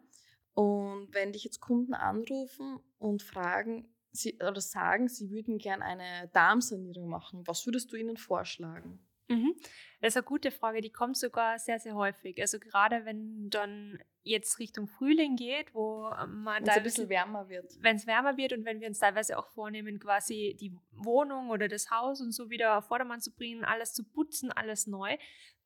Und 0.57 1.09
wenn 1.11 1.33
dich 1.33 1.43
jetzt 1.43 1.59
Kunden 1.59 1.93
anrufen 1.93 2.79
und 2.97 3.21
fragen 3.21 3.93
sie, 4.11 4.39
oder 4.41 4.59
sagen, 4.59 5.07
sie 5.07 5.29
würden 5.29 5.59
gern 5.59 5.83
eine 5.83 6.31
Darmsanierung 6.33 7.07
machen, 7.07 7.45
was 7.45 7.67
würdest 7.67 7.91
du 7.91 7.95
ihnen 7.95 8.17
vorschlagen? 8.17 8.99
Mhm. 9.27 9.53
Das 10.01 10.13
ist 10.13 10.17
eine 10.17 10.23
gute 10.23 10.49
Frage, 10.49 10.81
die 10.81 10.89
kommt 10.89 11.15
sogar 11.15 11.59
sehr, 11.59 11.79
sehr 11.79 11.93
häufig. 11.93 12.41
Also 12.41 12.57
gerade 12.57 13.05
wenn 13.05 13.51
dann 13.51 13.99
jetzt 14.23 14.57
Richtung 14.57 14.87
Frühling 14.87 15.35
geht, 15.35 15.75
wo 15.75 16.09
man 16.27 16.63
Wenn 16.63 16.69
es 16.69 16.77
ein 16.77 16.83
bisschen 16.83 17.09
wärmer 17.09 17.49
wird. 17.49 17.77
wenn 17.81 17.97
es 17.97 18.07
wärmer 18.07 18.35
wird 18.35 18.53
und 18.53 18.65
wenn 18.65 18.79
wir 18.79 18.87
uns 18.87 18.97
teilweise 18.97 19.37
auch 19.37 19.49
vornehmen, 19.49 19.99
quasi 19.99 20.57
die 20.59 20.75
Wohnung 20.89 21.51
oder 21.51 21.67
das 21.67 21.91
Haus 21.91 22.19
und 22.19 22.31
so 22.31 22.49
wieder 22.49 22.79
auf 22.79 22.87
Vordermann 22.87 23.21
zu 23.21 23.31
bringen, 23.31 23.63
alles 23.63 23.93
zu 23.93 24.03
putzen, 24.03 24.51
alles 24.51 24.87
neu, 24.87 25.17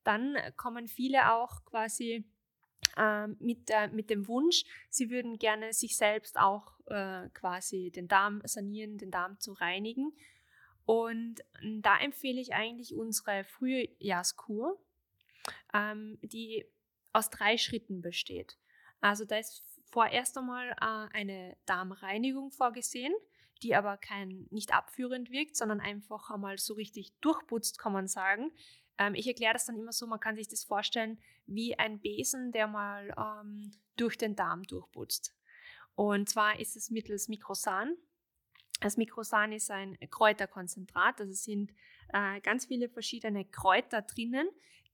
dann 0.04 0.36
kommen 0.58 0.86
viele 0.86 1.32
auch 1.32 1.64
quasi 1.64 2.30
ähm, 2.96 3.36
mit, 3.40 3.68
der, 3.68 3.88
mit 3.88 4.10
dem 4.10 4.28
Wunsch, 4.28 4.64
sie 4.90 5.10
würden 5.10 5.38
gerne 5.38 5.72
sich 5.72 5.96
selbst 5.96 6.38
auch 6.38 6.72
äh, 6.86 7.28
quasi 7.30 7.90
den 7.90 8.08
Darm 8.08 8.42
sanieren, 8.44 8.98
den 8.98 9.10
Darm 9.10 9.38
zu 9.38 9.52
reinigen. 9.52 10.12
Und 10.84 11.36
da 11.80 11.98
empfehle 11.98 12.40
ich 12.40 12.54
eigentlich 12.54 12.94
unsere 12.94 13.44
Frühjahrskur, 13.44 14.80
ähm, 15.72 16.18
die 16.22 16.64
aus 17.12 17.30
drei 17.30 17.56
Schritten 17.56 18.00
besteht. 18.00 18.58
Also 19.00 19.24
da 19.24 19.38
ist 19.38 19.64
vorerst 19.90 20.36
einmal 20.38 20.70
äh, 20.70 21.16
eine 21.16 21.56
Darmreinigung 21.66 22.50
vorgesehen, 22.50 23.14
die 23.62 23.76
aber 23.76 23.96
kein, 23.96 24.46
nicht 24.50 24.74
abführend 24.74 25.30
wirkt, 25.30 25.56
sondern 25.56 25.80
einfach 25.80 26.30
einmal 26.30 26.58
so 26.58 26.74
richtig 26.74 27.12
durchputzt, 27.20 27.78
kann 27.78 27.92
man 27.92 28.08
sagen. 28.08 28.50
Ähm, 28.98 29.14
ich 29.14 29.26
erkläre 29.26 29.52
das 29.52 29.66
dann 29.66 29.76
immer 29.76 29.92
so, 29.92 30.06
man 30.06 30.20
kann 30.20 30.36
sich 30.36 30.48
das 30.48 30.64
vorstellen 30.64 31.18
wie 31.46 31.78
ein 31.78 32.00
Besen, 32.00 32.52
der 32.52 32.66
mal 32.66 33.14
ähm, 33.16 33.72
durch 33.96 34.16
den 34.18 34.36
Darm 34.36 34.62
durchputzt. 34.64 35.34
Und 35.94 36.28
zwar 36.28 36.58
ist 36.58 36.76
es 36.76 36.90
mittels 36.90 37.28
Mikrosan. 37.28 37.96
Das 38.80 38.96
Mikrosan 38.96 39.52
ist 39.52 39.70
ein 39.70 39.96
Kräuterkonzentrat, 40.10 41.20
also 41.20 41.32
sind 41.32 41.72
äh, 42.12 42.40
ganz 42.40 42.66
viele 42.66 42.88
verschiedene 42.88 43.44
Kräuter 43.44 44.02
drinnen, 44.02 44.48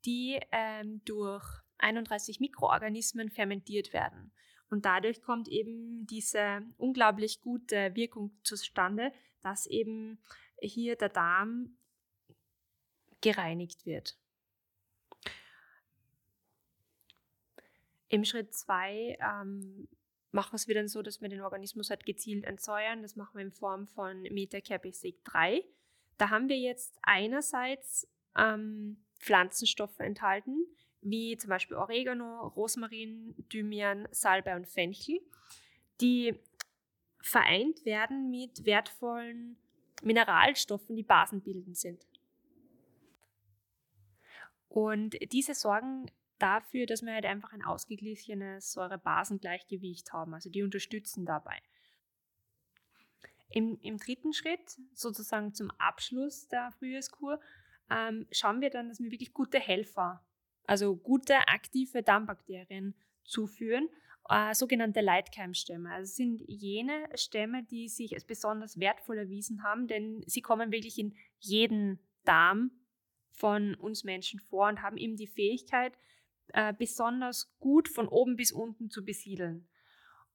die 0.04 0.38
ähm, 0.52 1.00
durch 1.04 1.44
31 1.78 2.40
Mikroorganismen 2.40 3.30
fermentiert 3.30 3.92
werden. 3.92 4.32
Und 4.70 4.84
dadurch 4.84 5.22
kommt 5.22 5.48
eben 5.48 6.06
diese 6.06 6.62
unglaublich 6.76 7.40
gute 7.40 7.94
Wirkung 7.94 8.32
zustande, 8.42 9.12
dass 9.40 9.66
eben 9.66 10.18
hier 10.60 10.96
der 10.96 11.08
Darm 11.08 11.77
gereinigt 13.20 13.86
wird. 13.86 14.16
Im 18.08 18.24
Schritt 18.24 18.54
2 18.54 19.18
ähm, 19.20 19.88
machen 20.32 20.52
wir 20.52 20.56
es 20.56 20.68
wieder 20.68 20.86
so, 20.88 21.02
dass 21.02 21.20
wir 21.20 21.28
den 21.28 21.42
Organismus 21.42 21.90
halt 21.90 22.06
gezielt 22.06 22.44
entsäuern. 22.44 23.02
Das 23.02 23.16
machen 23.16 23.36
wir 23.36 23.42
in 23.42 23.52
Form 23.52 23.86
von 23.86 24.22
Metakerbisig 24.22 25.16
3. 25.24 25.64
Da 26.16 26.30
haben 26.30 26.48
wir 26.48 26.58
jetzt 26.58 26.98
einerseits 27.02 28.08
ähm, 28.36 29.04
Pflanzenstoffe 29.18 30.00
enthalten, 30.00 30.66
wie 31.00 31.36
zum 31.36 31.50
Beispiel 31.50 31.76
Oregano, 31.76 32.48
Rosmarin, 32.48 33.34
Thymian, 33.50 34.08
Salbei 34.10 34.56
und 34.56 34.66
Fenchel, 34.66 35.20
die 36.00 36.34
vereint 37.20 37.84
werden 37.84 38.30
mit 38.30 38.64
wertvollen 38.64 39.56
Mineralstoffen, 40.02 40.96
die 40.96 41.02
basenbildend 41.02 41.76
sind. 41.76 42.07
Und 44.68 45.16
diese 45.32 45.54
sorgen 45.54 46.10
dafür, 46.38 46.86
dass 46.86 47.02
wir 47.02 47.12
halt 47.12 47.26
einfach 47.26 47.52
ein 47.52 47.64
ausgeglichenes 47.64 48.72
Säure-Basen-Gleichgewicht 48.72 50.12
haben. 50.12 50.34
Also 50.34 50.50
die 50.50 50.62
unterstützen 50.62 51.26
dabei. 51.26 51.58
Im, 53.50 53.78
Im 53.80 53.96
dritten 53.96 54.32
Schritt, 54.32 54.78
sozusagen 54.92 55.54
zum 55.54 55.70
Abschluss 55.78 56.48
der 56.48 56.70
Frühjahrskur, 56.72 57.40
ähm, 57.90 58.26
schauen 58.30 58.60
wir 58.60 58.70
dann, 58.70 58.88
dass 58.88 59.00
wir 59.00 59.10
wirklich 59.10 59.32
gute 59.32 59.58
Helfer, 59.58 60.22
also 60.64 60.94
gute 60.96 61.34
aktive 61.48 62.02
Darmbakterien 62.02 62.94
zuführen, 63.24 63.88
äh, 64.28 64.54
sogenannte 64.54 65.00
Leitkeimstämme. 65.00 65.90
Also 65.90 66.14
sind 66.14 66.42
jene 66.46 67.08
Stämme, 67.14 67.64
die 67.64 67.88
sich 67.88 68.12
als 68.12 68.24
besonders 68.24 68.78
wertvoll 68.78 69.16
erwiesen 69.16 69.62
haben, 69.62 69.86
denn 69.86 70.22
sie 70.26 70.42
kommen 70.42 70.70
wirklich 70.70 70.98
in 70.98 71.16
jeden 71.38 71.98
Darm 72.24 72.70
von 73.38 73.74
uns 73.76 74.04
Menschen 74.04 74.40
vor 74.40 74.68
und 74.68 74.82
haben 74.82 74.96
eben 74.96 75.16
die 75.16 75.26
Fähigkeit, 75.26 75.92
äh, 76.48 76.72
besonders 76.72 77.54
gut 77.60 77.88
von 77.88 78.08
oben 78.08 78.36
bis 78.36 78.52
unten 78.52 78.90
zu 78.90 79.04
besiedeln. 79.04 79.68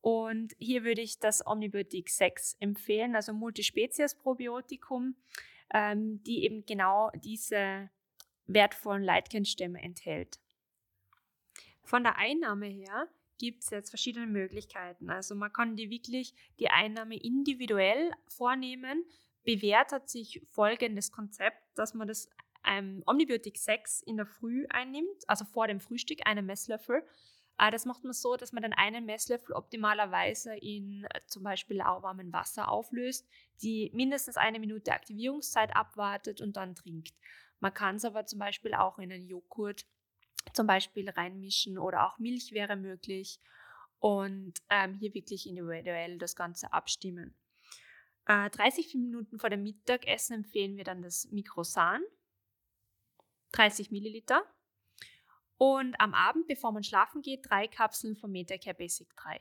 Und 0.01 0.53
hier 0.57 0.83
würde 0.83 1.01
ich 1.01 1.19
das 1.19 1.45
Omnibiotik 1.45 2.09
6 2.09 2.57
empfehlen, 2.59 3.15
also 3.15 3.33
Multispezies-Probiotikum, 3.33 5.15
ähm, 5.73 6.21
die 6.23 6.43
eben 6.43 6.65
genau 6.65 7.09
diese 7.23 7.89
wertvollen 8.47 9.03
Leitkernstämme 9.03 9.81
enthält. 9.81 10.39
Von 11.83 12.03
der 12.03 12.17
Einnahme 12.17 12.67
her 12.67 13.07
gibt 13.37 13.63
es 13.63 13.69
jetzt 13.69 13.89
verschiedene 13.89 14.27
Möglichkeiten. 14.27 15.09
Also 15.09 15.35
man 15.35 15.51
kann 15.51 15.75
die 15.75 15.89
wirklich 15.89 16.33
die 16.59 16.69
Einnahme 16.69 17.17
individuell 17.17 18.11
vornehmen. 18.27 19.05
Bewährt 19.43 19.91
hat 19.91 20.09
sich 20.09 20.41
folgendes 20.51 21.11
Konzept, 21.11 21.57
dass 21.75 21.93
man 21.93 22.07
das 22.07 22.29
ähm, 22.65 23.03
Omnibiotik 23.05 23.57
6 23.57 24.01
in 24.01 24.17
der 24.17 24.25
Früh 24.25 24.65
einnimmt, 24.69 25.23
also 25.27 25.45
vor 25.45 25.67
dem 25.67 25.79
Frühstück, 25.79 26.19
einen 26.25 26.45
Messlöffel. 26.45 27.05
Äh, 27.57 27.71
das 27.71 27.85
macht 27.85 28.03
man 28.03 28.13
so, 28.13 28.35
dass 28.35 28.51
man 28.51 28.63
dann 28.63 28.73
einen 28.73 29.05
Messlöffel 29.05 29.53
optimalerweise 29.55 30.55
in 30.55 31.05
äh, 31.05 31.19
zum 31.27 31.43
Beispiel 31.43 31.77
lauwarmem 31.77 32.31
Wasser 32.33 32.69
auflöst, 32.69 33.27
die 33.61 33.91
mindestens 33.93 34.37
eine 34.37 34.59
Minute 34.59 34.93
Aktivierungszeit 34.93 35.75
abwartet 35.75 36.41
und 36.41 36.57
dann 36.57 36.75
trinkt. 36.75 37.13
Man 37.59 37.73
kann 37.73 37.95
es 37.95 38.05
aber 38.05 38.25
zum 38.25 38.39
Beispiel 38.39 38.73
auch 38.73 38.99
in 38.99 39.11
einen 39.11 39.27
Joghurt 39.27 39.85
zum 40.53 40.67
Beispiel 40.67 41.09
reinmischen 41.09 41.77
oder 41.77 42.05
auch 42.05 42.19
Milch 42.19 42.51
wäre 42.51 42.75
möglich 42.75 43.39
und 43.99 44.53
ähm, 44.69 44.95
hier 44.95 45.13
wirklich 45.13 45.47
individuell 45.47 46.17
das 46.17 46.35
Ganze 46.35 46.73
abstimmen. 46.73 47.33
Äh, 48.25 48.49
30 48.49 48.93
Minuten 48.95 49.39
vor 49.39 49.49
dem 49.49 49.63
Mittagessen 49.63 50.33
empfehlen 50.33 50.75
wir 50.75 50.83
dann 50.83 51.01
das 51.01 51.29
Mikrosan, 51.31 52.01
30 53.53 53.91
Milliliter. 53.91 54.43
Und 55.57 55.95
am 55.99 56.13
Abend, 56.13 56.47
bevor 56.47 56.71
man 56.71 56.83
schlafen 56.83 57.21
geht, 57.21 57.49
drei 57.49 57.67
Kapseln 57.67 58.17
von 58.17 58.31
Metacare 58.31 58.75
Basic 58.75 59.15
3. 59.15 59.39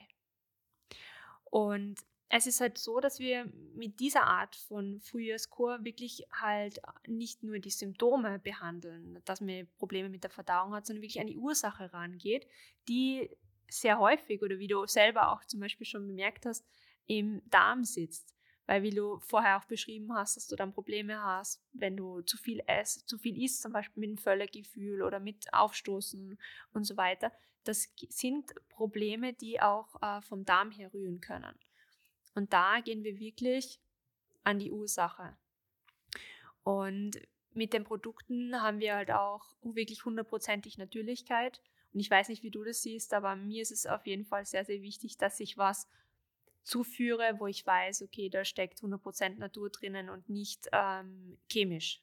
Und 1.45 2.01
es 2.35 2.47
ist 2.47 2.61
halt 2.63 2.79
so, 2.79 3.01
dass 3.01 3.19
wir 3.19 3.45
mit 3.75 4.01
dieser 4.01 4.25
Art 4.25 4.57
von 4.57 5.01
Frühjahrskur 5.01 5.85
wirklich 5.85 6.25
halt 6.33 6.81
nicht 7.07 7.43
nur 7.43 7.59
die 7.59 7.71
Symptome 7.71 8.39
behandeln, 8.39 9.21
dass 9.27 9.43
man 9.43 9.69
Probleme 9.77 10.09
mit 10.09 10.23
der 10.23 10.31
Verdauung 10.31 10.75
hat, 10.75 10.87
sondern 10.87 11.03
wirklich 11.03 11.21
an 11.21 11.27
die 11.27 11.37
Ursache 11.37 11.93
rangeht, 11.93 12.47
die 12.89 13.29
sehr 13.69 13.99
häufig 13.99 14.43
oder 14.43 14.59
wie 14.59 14.67
du 14.67 14.87
selber 14.87 15.31
auch 15.31 15.45
zum 15.45 15.61
Beispiel 15.61 15.87
schon 15.87 16.07
bemerkt 16.07 16.47
hast, 16.47 16.65
im 17.07 17.43
Darm 17.51 17.85
sitzt. 17.85 18.35
Weil 18.67 18.83
wie 18.83 18.91
du 18.91 19.19
vorher 19.21 19.59
auch 19.59 19.65
beschrieben 19.65 20.15
hast, 20.15 20.37
dass 20.37 20.47
du 20.47 20.57
dann 20.57 20.73
Probleme 20.73 21.23
hast, 21.23 21.61
wenn 21.73 21.97
du 21.97 22.23
zu 22.23 22.37
viel 22.37 22.63
isst, 22.81 23.09
zu 23.09 23.19
viel 23.19 23.43
isst, 23.43 23.63
zum 23.63 23.73
Beispiel 23.73 24.01
mit 24.01 24.11
dem 24.11 24.19
Völlegefühl 24.19 25.03
oder 25.03 25.19
mit 25.19 25.53
Aufstoßen 25.53 26.39
und 26.73 26.85
so 26.85 26.97
weiter. 26.97 27.33
Das 27.65 27.89
sind 28.09 28.55
Probleme, 28.69 29.33
die 29.33 29.61
auch 29.61 30.01
äh, 30.01 30.23
vom 30.23 30.45
Darm 30.45 30.71
her 30.71 30.93
rühren 30.93 31.21
können. 31.21 31.55
Und 32.35 32.53
da 32.53 32.81
gehen 32.81 33.05
wir 33.05 33.19
wirklich 33.19 33.81
an 34.45 34.59
die 34.59 34.71
Ursache. 34.71 35.37
Und 36.65 37.21
mit 37.55 37.73
den 37.73 37.85
Produkten 37.85 38.61
haben 38.61 38.81
wir 38.81 38.95
halt 38.95 39.11
auch 39.11 39.55
wirklich 39.63 40.05
hundertprozentig 40.05 40.79
Natürlichkeit. 40.79 41.61
Und 41.93 42.01
ich 42.01 42.11
weiß 42.11 42.29
nicht, 42.29 42.43
wie 42.43 42.51
du 42.51 42.65
das 42.65 42.83
siehst, 42.83 43.13
aber 43.13 43.37
mir 43.37 43.63
ist 43.63 43.73
es 43.73 43.87
auf 43.87 44.07
jeden 44.07 44.25
Fall 44.25 44.47
sehr, 44.47 44.65
sehr 44.65 44.81
wichtig, 44.83 45.19
dass 45.19 45.41
ich 45.41 45.59
was 45.59 45.89
zuführe, 46.63 47.37
wo 47.39 47.47
ich 47.47 47.67
weiß, 47.67 48.03
okay, 48.03 48.29
da 48.29 48.45
steckt 48.45 48.81
100% 48.81 49.39
Natur 49.39 49.71
drinnen 49.71 50.09
und 50.09 50.29
nicht 50.29 50.69
ähm, 50.73 51.39
chemisch. 51.51 52.01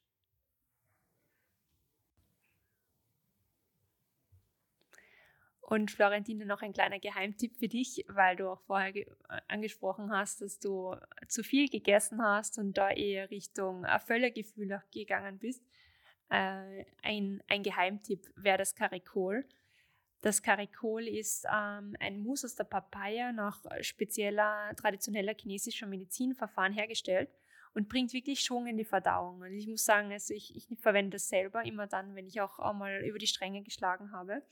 Und 5.69 5.91
Florentine, 5.91 6.47
noch 6.47 6.63
ein 6.63 6.73
kleiner 6.73 6.99
Geheimtipp 6.99 7.55
für 7.57 7.67
dich, 7.67 8.03
weil 8.07 8.35
du 8.35 8.49
auch 8.49 8.61
vorher 8.61 8.95
äh, 8.95 9.05
angesprochen 9.47 10.11
hast, 10.11 10.41
dass 10.41 10.57
du 10.57 10.95
zu 11.27 11.43
viel 11.43 11.69
gegessen 11.69 12.23
hast 12.23 12.57
und 12.57 12.75
da 12.75 12.89
eher 12.89 13.29
Richtung 13.29 13.85
Völlergefühl 14.07 14.81
gegangen 14.91 15.37
bist. 15.37 15.63
Äh, 16.29 16.85
ein, 17.03 17.43
ein 17.47 17.61
Geheimtipp 17.61 18.31
wäre 18.35 18.57
das 18.57 18.73
Karikol. 18.73 19.45
Das 20.21 20.41
Karikol 20.41 21.07
ist 21.07 21.45
ähm, 21.45 21.95
ein 21.99 22.19
Mousse 22.19 22.47
aus 22.47 22.55
der 22.55 22.65
Papaya 22.65 23.31
nach 23.31 23.63
spezieller 23.81 24.75
traditioneller 24.75 25.33
chinesischer 25.33 25.87
Medizinverfahren 25.87 26.73
hergestellt 26.73 27.29
und 27.73 27.87
bringt 27.87 28.11
wirklich 28.11 28.41
Schwung 28.41 28.67
in 28.67 28.77
die 28.77 28.83
Verdauung. 28.83 29.41
Und 29.41 29.53
ich 29.53 29.67
muss 29.67 29.85
sagen, 29.85 30.11
also 30.11 30.33
ich, 30.33 30.55
ich 30.55 30.67
verwende 30.79 31.15
das 31.15 31.29
selber 31.29 31.63
immer 31.63 31.87
dann, 31.87 32.15
wenn 32.15 32.27
ich 32.27 32.41
auch, 32.41 32.59
auch 32.59 32.73
mal 32.73 33.01
über 33.05 33.17
die 33.17 33.27
Stränge 33.27 33.63
geschlagen 33.63 34.11
habe. 34.11 34.43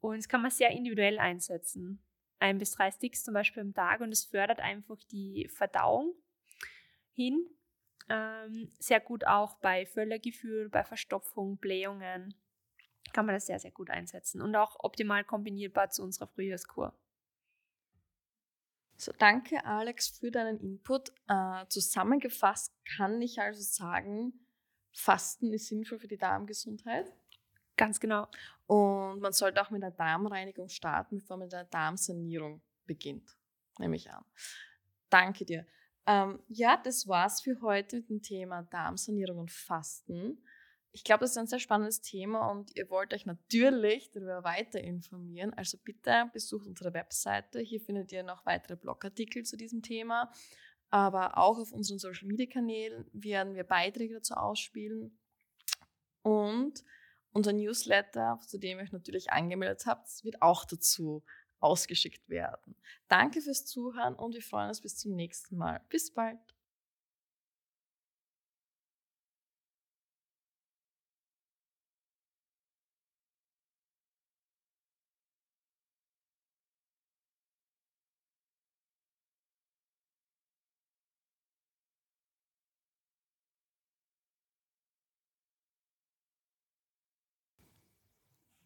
Und 0.00 0.18
es 0.18 0.28
kann 0.28 0.42
man 0.42 0.50
sehr 0.50 0.70
individuell 0.70 1.18
einsetzen. 1.18 2.02
Ein 2.40 2.58
bis 2.58 2.72
drei 2.72 2.90
Sticks 2.90 3.24
zum 3.24 3.34
Beispiel 3.34 3.62
am 3.62 3.74
Tag 3.74 4.00
und 4.00 4.10
es 4.10 4.24
fördert 4.24 4.60
einfach 4.60 4.98
die 5.10 5.48
Verdauung 5.48 6.14
hin. 7.12 7.46
Ähm, 8.08 8.72
sehr 8.78 9.00
gut 9.00 9.26
auch 9.26 9.54
bei 9.56 9.86
Völlergefühl, 9.86 10.68
bei 10.68 10.82
Verstopfung, 10.82 11.58
Blähungen 11.58 12.34
kann 13.12 13.26
man 13.26 13.34
das 13.34 13.46
sehr, 13.46 13.58
sehr 13.58 13.70
gut 13.70 13.90
einsetzen 13.90 14.40
und 14.42 14.54
auch 14.56 14.76
optimal 14.80 15.24
kombinierbar 15.24 15.90
zu 15.90 16.02
unserer 16.02 16.26
Frühjahrskur. 16.26 16.92
So, 18.96 19.12
danke 19.16 19.64
Alex 19.64 20.08
für 20.08 20.30
deinen 20.30 20.58
Input. 20.58 21.12
Äh, 21.28 21.66
zusammengefasst 21.68 22.74
kann 22.96 23.22
ich 23.22 23.40
also 23.40 23.62
sagen, 23.62 24.32
Fasten 24.92 25.52
ist 25.52 25.68
sinnvoll 25.68 26.00
für 26.00 26.08
die 26.08 26.18
Darmgesundheit. 26.18 27.12
Ganz 27.76 28.00
genau. 28.00 28.26
Und 28.66 29.20
man 29.20 29.32
sollte 29.32 29.62
auch 29.62 29.70
mit 29.70 29.82
der 29.82 29.92
Darmreinigung 29.92 30.68
starten, 30.68 31.18
bevor 31.18 31.36
man 31.36 31.46
mit 31.46 31.52
der 31.52 31.64
Darmsanierung 31.64 32.60
beginnt. 32.86 33.36
Nehme 33.78 33.94
ich 33.94 34.10
an. 34.10 34.24
Danke 35.08 35.44
dir. 35.44 35.64
Ähm, 36.06 36.42
ja, 36.48 36.76
das 36.76 37.06
war's 37.06 37.40
für 37.40 37.60
heute 37.60 37.98
mit 37.98 38.10
dem 38.10 38.22
Thema 38.22 38.62
Darmsanierung 38.62 39.38
und 39.38 39.52
Fasten. 39.52 40.42
Ich 40.92 41.04
glaube, 41.04 41.20
das 41.20 41.32
ist 41.32 41.38
ein 41.38 41.46
sehr 41.46 41.58
spannendes 41.58 42.00
Thema 42.00 42.50
und 42.50 42.74
ihr 42.76 42.88
wollt 42.90 43.12
euch 43.12 43.26
natürlich 43.26 44.10
darüber 44.10 44.42
weiter 44.42 44.80
informieren. 44.80 45.52
Also 45.54 45.78
bitte 45.78 46.30
besucht 46.32 46.66
unsere 46.66 46.94
Webseite. 46.94 47.60
Hier 47.60 47.80
findet 47.80 48.10
ihr 48.10 48.22
noch 48.22 48.46
weitere 48.46 48.76
Blogartikel 48.76 49.44
zu 49.44 49.56
diesem 49.56 49.82
Thema. 49.82 50.32
Aber 50.90 51.36
auch 51.36 51.58
auf 51.58 51.72
unseren 51.72 51.98
Social 51.98 52.26
Media 52.26 52.46
Kanälen 52.46 53.08
werden 53.12 53.54
wir 53.54 53.64
Beiträge 53.64 54.14
dazu 54.14 54.34
ausspielen. 54.34 55.18
Und 56.22 56.82
unser 57.32 57.52
Newsletter, 57.52 58.40
zu 58.46 58.58
dem 58.58 58.78
ihr 58.78 58.84
euch 58.84 58.92
natürlich 58.92 59.30
angemeldet 59.30 59.84
habt, 59.86 60.24
wird 60.24 60.40
auch 60.40 60.64
dazu 60.64 61.22
ausgeschickt 61.60 62.28
werden. 62.28 62.76
Danke 63.08 63.40
fürs 63.42 63.66
Zuhören 63.66 64.14
und 64.14 64.34
wir 64.34 64.42
freuen 64.42 64.68
uns 64.68 64.80
bis 64.80 64.96
zum 64.96 65.14
nächsten 65.14 65.56
Mal. 65.56 65.80
Bis 65.88 66.12
bald. 66.12 66.57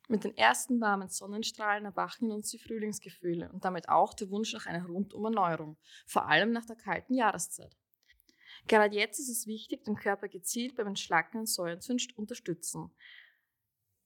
Mit 0.08 0.24
den 0.24 0.36
ersten 0.36 0.80
warmen 0.80 1.08
Sonnenstrahlen 1.08 1.84
erwachen 1.84 2.26
in 2.26 2.32
uns 2.32 2.50
die 2.50 2.58
Frühlingsgefühle 2.58 3.50
und 3.52 3.64
damit 3.64 3.88
auch 3.88 4.14
der 4.14 4.30
Wunsch 4.30 4.52
nach 4.52 4.66
einer 4.66 4.84
Rundumerneuerung, 4.84 5.78
vor 6.06 6.28
allem 6.28 6.52
nach 6.52 6.66
der 6.66 6.76
kalten 6.76 7.14
Jahreszeit. 7.14 7.76
Gerade 8.66 8.94
jetzt 8.94 9.18
ist 9.18 9.28
es 9.28 9.46
wichtig, 9.46 9.84
den 9.84 9.96
Körper 9.96 10.28
gezielt 10.28 10.76
beim 10.76 10.88
Entschlacken 10.88 11.40
und 11.40 11.46
Säuren 11.46 11.80
zu 11.80 11.96
unterstützen. 12.16 12.90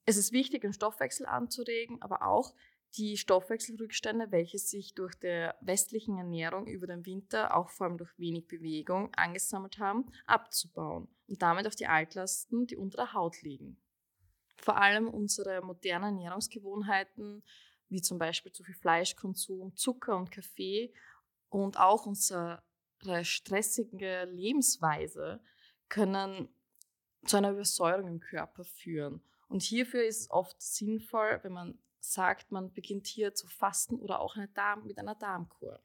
Es 0.05 0.17
ist 0.17 0.33
wichtig, 0.33 0.63
den 0.63 0.73
Stoffwechsel 0.73 1.27
anzuregen, 1.27 2.01
aber 2.01 2.23
auch 2.23 2.55
die 2.97 3.17
Stoffwechselrückstände, 3.17 4.31
welche 4.31 4.59
sich 4.59 4.95
durch 4.95 5.15
die 5.17 5.51
westlichen 5.61 6.17
Ernährung 6.17 6.67
über 6.67 6.87
den 6.87 7.05
Winter, 7.05 7.57
auch 7.57 7.69
vor 7.71 7.87
allem 7.87 7.99
durch 7.99 8.17
wenig 8.19 8.47
Bewegung, 8.47 9.13
angesammelt 9.15 9.79
haben, 9.79 10.07
abzubauen 10.27 11.09
und 11.27 11.43
damit 11.43 11.67
auch 11.67 11.75
die 11.75 11.89
Altlasten, 11.89 12.67
die 12.67 12.77
unter 12.77 12.99
der 12.99 13.13
Haut 13.13 13.43
liegen. 13.43 13.77
Vor 14.57 14.77
allem 14.77 15.09
unsere 15.09 15.63
modernen 15.63 16.17
Ernährungsgewohnheiten, 16.17 17.43
wie 17.89 18.03
zum 18.03 18.19
Beispiel 18.19 18.53
zu 18.53 18.65
viel 18.65 18.75
Fleischkonsum, 18.75 19.77
Zucker 19.77 20.17
und 20.17 20.31
Kaffee 20.31 20.93
und 21.49 21.79
auch 21.79 22.07
unsere 22.07 22.63
stressige 23.23 24.25
Lebensweise 24.25 25.41
können 25.89 26.49
zu 27.25 27.37
einer 27.37 27.51
Übersäuerung 27.51 28.09
im 28.09 28.21
Körper 28.21 28.65
führen. 28.65 29.23
Und 29.49 29.63
hierfür 29.63 30.05
ist 30.05 30.23
es 30.23 30.31
oft 30.31 30.61
sinnvoll, 30.61 31.39
wenn 31.43 31.53
man 31.53 31.79
sagt, 32.01 32.51
man 32.51 32.73
beginnt 32.73 33.07
hier 33.07 33.35
zu 33.35 33.47
fasten 33.47 34.01
oder 34.01 34.21
auch 34.21 34.37
eine 34.37 34.49
Darm 34.49 34.85
mit 34.87 34.99
einer 34.99 35.15
Darmkur. 35.15 35.81